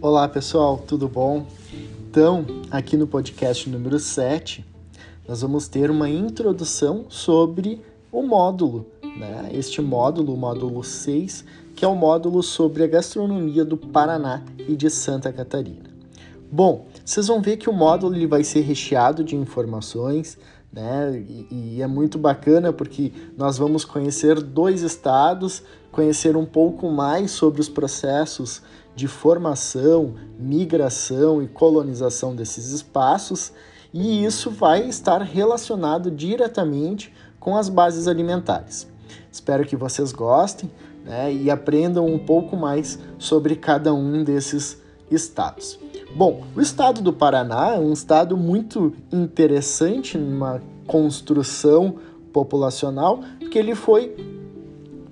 Olá 0.00 0.28
pessoal, 0.28 0.78
tudo 0.78 1.08
bom? 1.08 1.44
Então, 2.08 2.46
aqui 2.70 2.96
no 2.96 3.04
podcast 3.04 3.68
número 3.68 3.98
7, 3.98 4.64
nós 5.26 5.42
vamos 5.42 5.66
ter 5.66 5.90
uma 5.90 6.08
introdução 6.08 7.06
sobre 7.08 7.82
o 8.12 8.22
módulo, 8.22 8.86
né? 9.02 9.50
Este 9.52 9.82
módulo, 9.82 10.34
o 10.34 10.36
módulo 10.36 10.84
6, 10.84 11.44
que 11.74 11.84
é 11.84 11.88
o 11.88 11.96
módulo 11.96 12.44
sobre 12.44 12.84
a 12.84 12.86
gastronomia 12.86 13.64
do 13.64 13.76
Paraná 13.76 14.44
e 14.68 14.76
de 14.76 14.88
Santa 14.88 15.32
Catarina. 15.32 15.90
Bom, 16.48 16.86
vocês 17.04 17.26
vão 17.26 17.42
ver 17.42 17.56
que 17.56 17.68
o 17.68 17.72
módulo 17.72 18.14
ele 18.14 18.28
vai 18.28 18.44
ser 18.44 18.60
recheado 18.60 19.24
de 19.24 19.34
informações, 19.34 20.38
né? 20.72 21.24
E, 21.28 21.48
e, 21.50 21.82
é 21.82 21.86
muito 21.86 22.18
bacana 22.18 22.72
porque 22.72 23.12
nós 23.36 23.58
vamos 23.58 23.84
conhecer 23.84 24.40
dois 24.40 24.82
estados, 24.82 25.62
conhecer 25.90 26.36
um 26.36 26.44
pouco 26.44 26.90
mais 26.90 27.30
sobre 27.30 27.60
os 27.60 27.68
processos 27.68 28.62
de 28.94 29.06
formação, 29.06 30.14
migração 30.38 31.42
e 31.42 31.48
colonização 31.48 32.34
desses 32.34 32.72
espaços, 32.72 33.52
e 33.94 34.24
isso 34.24 34.50
vai 34.50 34.86
estar 34.88 35.22
relacionado 35.22 36.10
diretamente 36.10 37.14
com 37.38 37.56
as 37.56 37.68
bases 37.68 38.06
alimentares. 38.06 38.86
Espero 39.30 39.64
que 39.64 39.76
vocês 39.76 40.12
gostem 40.12 40.70
né, 41.04 41.32
e 41.32 41.50
aprendam 41.50 42.06
um 42.06 42.18
pouco 42.18 42.56
mais 42.56 42.98
sobre 43.18 43.56
cada 43.56 43.94
um 43.94 44.22
desses 44.24 44.78
estados. 45.10 45.78
Bom, 46.14 46.42
o 46.56 46.60
estado 46.60 47.02
do 47.02 47.12
Paraná 47.12 47.74
é 47.74 47.78
um 47.78 47.92
estado 47.92 48.36
muito 48.36 48.94
interessante 49.12 50.16
numa 50.16 50.60
construção 50.86 51.96
populacional, 52.32 53.20
porque 53.38 53.58
ele 53.58 53.74
foi 53.74 54.16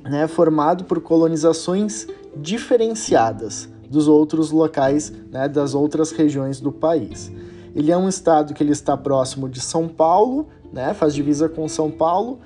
né, 0.02 0.26
formado 0.26 0.84
por 0.84 1.00
colonizações 1.00 2.06
diferenciadas 2.36 3.68
dos 3.90 4.08
outros 4.08 4.50
locais, 4.50 5.12
né, 5.30 5.48
das 5.48 5.74
outras 5.74 6.10
regiões 6.10 6.60
do 6.60 6.72
país. 6.72 7.30
Ele 7.74 7.92
é 7.92 7.96
um 7.96 8.08
estado 8.08 8.54
que 8.54 8.62
ele 8.62 8.72
está 8.72 8.96
próximo 8.96 9.48
de 9.48 9.60
São 9.60 9.86
Paulo, 9.86 10.48
né, 10.72 10.94
faz 10.94 11.14
divisa 11.14 11.48
com 11.48 11.68
São 11.68 11.90
Paulo 11.90 12.40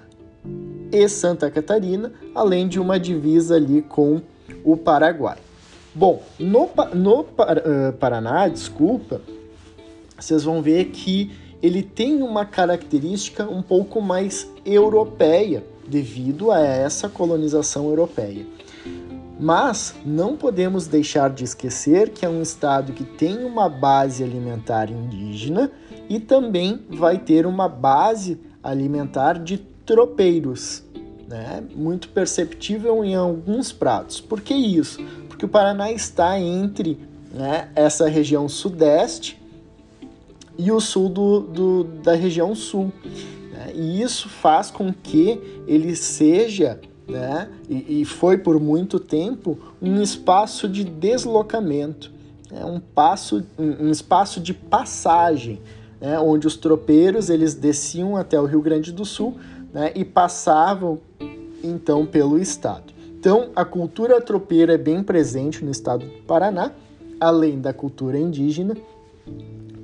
e 0.93 1.09
Santa 1.09 1.51
Catarina, 1.51 2.13
além 2.35 2.67
de 2.69 2.81
uma 2.81 2.99
divisa 2.99 3.55
ali 3.55 3.81
com 3.81 4.21
o 4.65 4.77
Paraguai. 4.77 5.39
Bom, 5.95 6.23
no, 6.39 6.71
no 6.95 7.21
uh, 7.21 7.93
Paraná, 7.99 8.47
desculpa, 8.47 9.21
vocês 10.19 10.45
vão 10.45 10.63
ver 10.63 10.87
que 10.87 11.33
ele 11.63 11.83
tem 11.83 12.23
uma 12.23 12.45
característica 12.45 13.49
um 13.49 13.61
pouco 13.61 14.01
mais 14.01 14.49
europeia 14.65 15.65
devido 15.87 16.53
a 16.53 16.61
essa 16.61 17.09
colonização 17.09 17.89
europeia. 17.89 18.47
Mas 19.39 19.95
não 20.05 20.37
podemos 20.37 20.87
deixar 20.87 21.31
de 21.31 21.45
esquecer 21.45 22.11
que 22.11 22.25
é 22.25 22.29
um 22.29 22.43
estado 22.43 22.93
que 22.93 23.05
tem 23.05 23.45
uma 23.45 23.69
base 23.69 24.23
alimentar 24.23 24.91
indígena 24.91 25.73
e 26.09 26.21
também 26.21 26.81
vai 26.91 27.19
ter 27.19 27.47
uma 27.47 27.69
base 27.69 28.39
alimentar 28.63 29.43
de 29.43 29.59
tropeiros, 29.85 30.85
né? 31.27 31.65
muito 31.75 32.11
perceptível 32.11 33.03
em 33.03 33.15
alguns 33.15 33.73
pratos. 33.73 34.21
Por 34.21 34.41
que 34.41 34.55
isso? 34.55 35.01
Porque 35.41 35.47
o 35.47 35.49
Paraná 35.49 35.91
está 35.91 36.39
entre 36.39 36.99
né, 37.33 37.71
essa 37.75 38.07
região 38.07 38.47
sudeste 38.47 39.41
e 40.59 40.71
o 40.71 40.79
sul 40.79 41.09
do, 41.09 41.41
do 41.41 41.85
da 41.85 42.15
região 42.15 42.55
sul. 42.55 42.93
Né? 43.51 43.73
E 43.75 44.03
isso 44.03 44.29
faz 44.29 44.71
com 44.71 44.93
que 44.93 45.41
ele 45.67 45.97
seja 45.97 46.79
né? 47.09 47.49
E, 47.69 48.03
e, 48.03 48.05
foi 48.05 48.39
por 48.39 48.61
muito 48.61 49.01
tempo 49.01 49.59
um 49.83 50.01
espaço 50.01 50.69
de 50.69 50.85
deslocamento, 50.85 52.13
né? 52.49 52.65
um, 52.65 52.79
passo, 52.79 53.43
um, 53.59 53.87
um 53.87 53.91
espaço 53.91 54.39
de 54.41 54.55
passagem, 54.55 55.59
né? 56.01 56.21
onde 56.21 56.47
os 56.47 56.57
tropeiros 56.57 57.31
eles 57.31 57.55
desciam 57.55 58.15
até 58.15 58.39
o 58.39 58.45
Rio 58.45 58.61
Grande 58.61 58.93
do 58.93 59.05
Sul 59.05 59.39
né? 59.73 59.91
e 59.97 60.05
passavam 60.05 61.01
então 61.65 62.07
pelo 62.07 62.39
estado. 62.39 63.00
Então 63.21 63.51
a 63.55 63.67
cultura 63.67 64.19
tropeira 64.19 64.73
é 64.73 64.79
bem 64.79 65.03
presente 65.03 65.63
no 65.63 65.71
estado 65.71 66.07
do 66.07 66.23
Paraná, 66.23 66.73
além 67.21 67.61
da 67.61 67.71
cultura 67.71 68.19
indígena. 68.19 68.75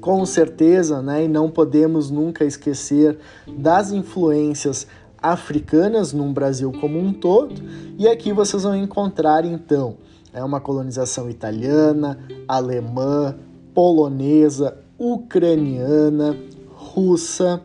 Com 0.00 0.24
certeza, 0.24 1.02
né, 1.02 1.24
e 1.24 1.28
não 1.28 1.50
podemos 1.50 2.10
nunca 2.10 2.46
esquecer 2.46 3.18
das 3.46 3.92
influências 3.92 4.86
africanas 5.20 6.14
num 6.14 6.32
Brasil 6.32 6.72
como 6.80 6.98
um 6.98 7.12
todo, 7.12 7.60
e 7.98 8.08
aqui 8.08 8.32
vocês 8.32 8.62
vão 8.62 8.74
encontrar 8.74 9.44
então 9.44 9.98
é 10.32 10.42
uma 10.42 10.60
colonização 10.60 11.28
italiana, 11.28 12.18
alemã, 12.48 13.36
polonesa, 13.74 14.78
ucraniana, 14.98 16.34
russa, 16.74 17.60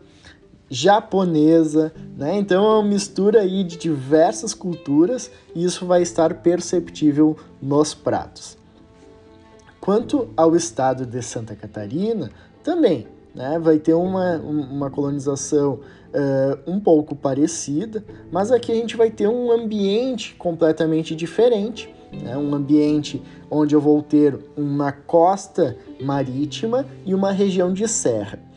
japonesa, 0.71 1.91
né? 2.17 2.37
Então 2.37 2.63
é 2.63 2.75
uma 2.75 2.87
mistura 2.87 3.41
aí 3.41 3.61
de 3.61 3.75
diversas 3.75 4.53
culturas 4.53 5.29
e 5.53 5.65
isso 5.65 5.85
vai 5.85 6.01
estar 6.01 6.35
perceptível 6.35 7.35
nos 7.61 7.93
pratos. 7.93 8.57
Quanto 9.81 10.29
ao 10.37 10.55
estado 10.55 11.05
de 11.05 11.21
Santa 11.21 11.57
Catarina, 11.57 12.31
também 12.63 13.05
né? 13.35 13.59
vai 13.59 13.79
ter 13.79 13.93
uma, 13.93 14.37
uma 14.37 14.89
colonização 14.89 15.73
uh, 15.73 16.71
um 16.71 16.79
pouco 16.79 17.17
parecida, 17.17 18.01
mas 18.31 18.49
aqui 18.49 18.71
a 18.71 18.75
gente 18.75 18.95
vai 18.95 19.11
ter 19.11 19.27
um 19.27 19.51
ambiente 19.51 20.35
completamente 20.35 21.13
diferente, 21.13 21.93
né? 22.13 22.37
um 22.37 22.55
ambiente 22.55 23.21
onde 23.49 23.75
eu 23.75 23.81
vou 23.81 24.01
ter 24.01 24.39
uma 24.55 24.93
costa 24.93 25.75
marítima 25.99 26.85
e 27.05 27.13
uma 27.13 27.33
região 27.33 27.73
de 27.73 27.89
serra. 27.89 28.50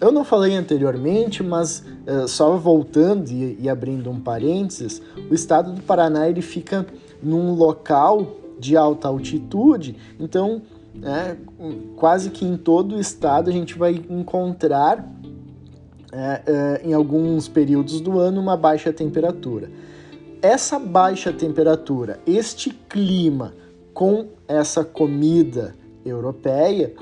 Eu 0.00 0.12
não 0.12 0.24
falei 0.24 0.54
anteriormente, 0.54 1.42
mas 1.42 1.84
uh, 2.06 2.28
só 2.28 2.56
voltando 2.56 3.30
e, 3.30 3.56
e, 3.60 3.68
abrindo 3.68 4.10
um 4.10 4.20
parênteses, 4.20 5.00
o 5.30 5.34
estado 5.34 5.72
do 5.72 5.82
Paraná 5.82 6.28
ele 6.28 6.42
fica 6.42 6.86
num 7.22 7.54
local 7.54 8.36
de 8.58 8.76
alta 8.76 9.08
altitude, 9.08 9.96
então 10.18 10.62
né, 10.94 11.36
quase 11.96 12.30
que 12.30 12.44
em 12.44 12.56
todo 12.56 12.96
o 12.96 13.00
estado 13.00 13.50
a 13.50 13.52
gente 13.52 13.76
vai 13.76 14.04
encontrar 14.08 15.10
é, 16.12 16.42
é, 16.46 16.88
em 16.88 16.92
alguns 16.92 17.48
períodos 17.48 18.00
do 18.00 18.18
ano 18.20 18.40
uma 18.40 18.56
baixa 18.56 18.92
temperatura. 18.92 19.70
Essa 20.40 20.78
baixa 20.78 21.32
temperatura, 21.32 22.20
este 22.26 22.70
clima 22.70 23.54
com 23.92 24.26
essa 24.46 24.84
comida 24.84 25.74
europeia, 26.04 26.94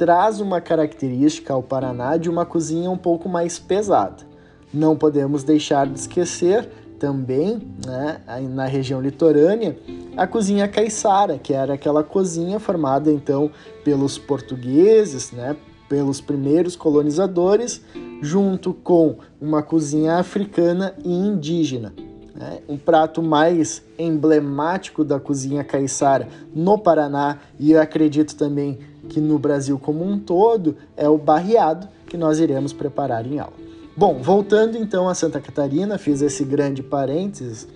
traz 0.00 0.40
uma 0.40 0.62
característica 0.62 1.52
ao 1.52 1.62
Paraná 1.62 2.16
de 2.16 2.30
uma 2.30 2.46
cozinha 2.46 2.90
um 2.90 2.96
pouco 2.96 3.28
mais 3.28 3.58
pesada. 3.58 4.26
Não 4.72 4.96
podemos 4.96 5.44
deixar 5.44 5.86
de 5.86 5.98
esquecer 5.98 6.70
também, 6.98 7.60
né, 7.84 8.18
na 8.48 8.64
região 8.64 8.98
litorânea, 8.98 9.76
a 10.16 10.26
cozinha 10.26 10.66
caiçara, 10.66 11.36
que 11.36 11.52
era 11.52 11.74
aquela 11.74 12.02
cozinha 12.02 12.58
formada 12.58 13.12
então 13.12 13.50
pelos 13.84 14.16
portugueses, 14.16 15.32
né, 15.32 15.54
pelos 15.86 16.18
primeiros 16.18 16.74
colonizadores, 16.74 17.82
junto 18.22 18.72
com 18.72 19.16
uma 19.38 19.62
cozinha 19.62 20.14
africana 20.16 20.94
e 21.04 21.12
indígena. 21.12 21.92
Né? 22.34 22.60
Um 22.66 22.78
prato 22.78 23.22
mais 23.22 23.82
emblemático 23.98 25.04
da 25.04 25.20
cozinha 25.20 25.62
caiçara 25.62 26.26
no 26.54 26.78
Paraná 26.78 27.36
e 27.58 27.72
eu 27.72 27.82
acredito 27.82 28.34
também 28.34 28.78
que 29.10 29.20
no 29.20 29.38
Brasil 29.38 29.78
como 29.78 30.08
um 30.08 30.18
todo 30.18 30.76
é 30.96 31.08
o 31.08 31.18
barreado 31.18 31.88
que 32.06 32.16
nós 32.16 32.38
iremos 32.38 32.72
preparar 32.72 33.26
em 33.26 33.38
aula. 33.38 33.52
Bom, 33.96 34.22
voltando 34.22 34.78
então 34.78 35.08
a 35.08 35.14
Santa 35.14 35.40
Catarina, 35.40 35.98
fiz 35.98 36.22
esse 36.22 36.44
grande 36.44 36.82
parênteses. 36.82 37.68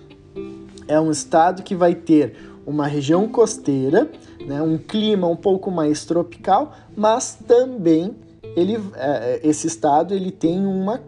É 0.87 0.99
um 0.99 1.11
estado 1.11 1.61
que 1.61 1.75
vai 1.75 1.93
ter 1.93 2.35
uma 2.65 2.87
região 2.87 3.27
costeira, 3.27 4.09
né, 4.47 4.61
um 4.61 4.77
clima 4.77 5.27
um 5.27 5.35
pouco 5.35 5.69
mais 5.69 6.05
tropical, 6.05 6.73
mas 6.95 7.37
também 7.47 8.15
ele, 8.55 8.79
é, 8.95 9.41
esse 9.43 9.67
estado 9.67 10.13
ele 10.13 10.31
tem 10.31 10.65
uma, 10.65 11.01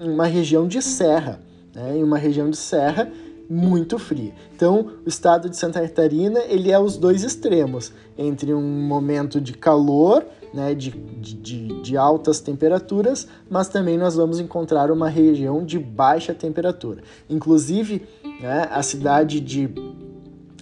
uma 0.00 0.26
região 0.26 0.66
de 0.68 0.80
serra, 0.80 1.40
né, 1.74 1.92
uma 2.02 2.16
região 2.16 2.48
de 2.48 2.56
serra 2.56 3.10
muito 3.48 3.98
fria. 3.98 4.32
Então, 4.54 4.92
o 5.04 5.08
estado 5.08 5.48
de 5.48 5.56
Santa 5.56 5.80
Catarina 5.80 6.40
ele 6.48 6.70
é 6.70 6.78
os 6.78 6.96
dois 6.96 7.22
extremos 7.22 7.92
entre 8.16 8.54
um 8.54 8.62
momento 8.62 9.40
de 9.40 9.52
calor, 9.52 10.24
né, 10.52 10.74
de, 10.74 10.90
de, 10.90 11.82
de 11.82 11.96
altas 11.96 12.40
temperaturas, 12.40 13.26
mas 13.50 13.68
também 13.68 13.98
nós 13.98 14.14
vamos 14.14 14.38
encontrar 14.38 14.90
uma 14.90 15.08
região 15.08 15.64
de 15.64 15.78
baixa 15.78 16.32
temperatura. 16.32 17.02
Inclusive, 17.28 18.06
né, 18.40 18.68
a 18.70 18.82
cidade 18.82 19.40
de 19.40 19.68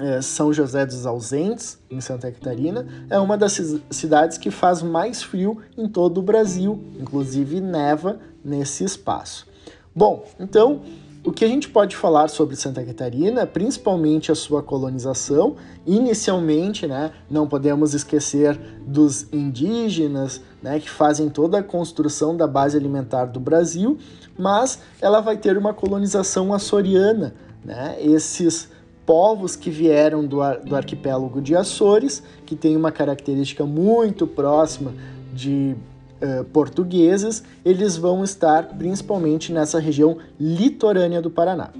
é, 0.01 0.23
São 0.23 0.53
José 0.53 0.87
dos 0.87 1.05
Ausentes, 1.05 1.79
em 1.91 2.01
Santa 2.01 2.31
Catarina, 2.33 2.87
é 3.11 3.19
uma 3.19 3.37
das 3.37 3.61
cidades 3.91 4.39
que 4.39 4.51
faz 4.51 4.83
mais 4.83 5.23
frio 5.23 5.59
em 5.77 5.87
todo 5.87 6.19
o 6.19 6.23
Brasil, 6.23 6.83
inclusive 6.99 7.61
neva 7.61 8.19
nesse 8.45 8.85
espaço. 8.85 9.47
Bom, 9.95 10.25
então 10.41 10.81
o 11.25 11.31
que 11.31 11.45
a 11.45 11.49
gente 11.49 11.69
pode 11.69 11.95
falar 11.95 12.29
sobre 12.29 12.57
Santa 12.57 12.83
Catarina, 12.85 13.47
principalmente 13.47 14.33
a 14.33 14.35
sua 14.35 14.61
colonização, 14.61 15.55
inicialmente, 15.87 16.87
né, 16.87 17.13
não 17.31 17.47
podemos 17.47 17.95
esquecer 17.95 18.59
dos 18.85 19.33
indígenas, 19.33 20.41
né, 20.61 20.81
que 20.81 20.91
fazem 20.91 21.29
toda 21.29 21.59
a 21.59 21.63
construção 21.63 22.37
da 22.37 22.47
base 22.47 22.77
alimentar 22.77 23.27
do 23.27 23.39
Brasil, 23.39 23.99
mas 24.37 24.81
ela 25.01 25.21
vai 25.21 25.37
ter 25.37 25.57
uma 25.57 25.73
colonização 25.73 26.53
açoriana, 26.53 27.35
né, 27.65 27.97
esses 28.01 28.69
povos 29.07 29.55
que 29.55 29.71
vieram 29.71 30.25
do, 30.25 30.41
ar, 30.43 30.59
do 30.59 30.75
arquipélago 30.75 31.41
de 31.41 31.55
Açores, 31.55 32.23
que 32.45 32.57
tem 32.57 32.77
uma 32.77 32.91
característica 32.91 33.65
muito 33.65 34.27
próxima 34.27 34.93
de 35.33 35.77
uh, 36.23 36.45
portugueses, 36.45 37.43
eles 37.65 37.97
vão 37.97 38.23
estar 38.23 38.69
principalmente 38.79 39.53
nessa 39.53 39.79
região 39.79 40.19
litorânea 40.39 41.21
do 41.21 41.31
Paraná. 41.31 41.71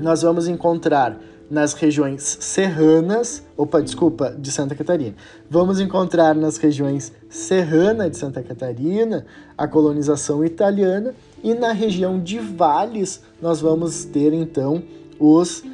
Nós 0.00 0.22
vamos 0.22 0.46
encontrar 0.46 1.18
nas 1.50 1.74
regiões 1.74 2.38
serranas, 2.40 3.42
opa, 3.56 3.80
desculpa, 3.82 4.34
de 4.38 4.50
Santa 4.50 4.74
Catarina. 4.74 5.14
Vamos 5.48 5.78
encontrar 5.78 6.34
nas 6.34 6.56
regiões 6.56 7.12
serrana 7.28 8.08
de 8.08 8.16
Santa 8.16 8.42
Catarina 8.42 9.26
a 9.56 9.68
colonização 9.68 10.44
italiana 10.44 11.14
e 11.42 11.54
na 11.54 11.72
região 11.72 12.18
de 12.18 12.38
vales 12.38 13.22
nós 13.40 13.60
vamos 13.60 14.04
ter 14.04 14.32
então 14.32 14.82
os 15.18 15.60
uh, 15.60 15.64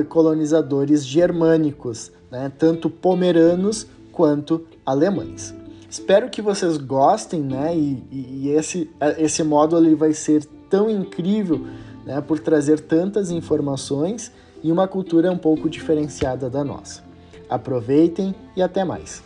uh, 0.00 0.04
colonizadores 0.06 1.06
germânicos, 1.06 2.10
né, 2.30 2.50
tanto 2.58 2.88
pomeranos 2.90 3.86
quanto 4.10 4.66
alemães. 4.84 5.54
Espero 5.96 6.28
que 6.28 6.42
vocês 6.42 6.76
gostem, 6.76 7.40
né? 7.40 7.74
E, 7.74 8.04
e 8.12 8.50
esse, 8.50 8.90
esse 9.16 9.42
módulo 9.42 9.86
ele 9.86 9.94
vai 9.94 10.12
ser 10.12 10.44
tão 10.68 10.90
incrível, 10.90 11.66
né? 12.04 12.20
Por 12.20 12.38
trazer 12.38 12.80
tantas 12.80 13.30
informações 13.30 14.30
e 14.62 14.70
uma 14.70 14.86
cultura 14.86 15.32
um 15.32 15.38
pouco 15.38 15.70
diferenciada 15.70 16.50
da 16.50 16.62
nossa. 16.62 17.02
Aproveitem 17.48 18.34
e 18.54 18.60
até 18.60 18.84
mais! 18.84 19.22